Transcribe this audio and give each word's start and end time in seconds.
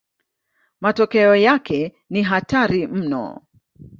Matokeo 0.81 1.35
yake 1.35 1.95
ni 2.09 2.23
hatari 2.23 2.87
mno. 2.87 3.41